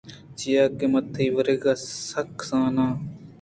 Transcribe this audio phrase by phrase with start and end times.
[0.37, 1.73] چیاکہ من تئی وَرَگءَ
[2.09, 2.93] سکّ کساناں